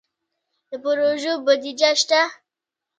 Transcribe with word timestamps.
د 0.69 0.71
پروژو 0.83 1.33
بودیجه 1.45 1.91
شته؟ 2.01 2.21